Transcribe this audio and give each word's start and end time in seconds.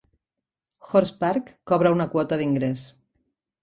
Horse 0.87 1.15
Park 1.25 1.53
cobra 1.73 1.95
una 2.01 2.11
quota 2.17 2.43
d'ingrés. 2.43 2.93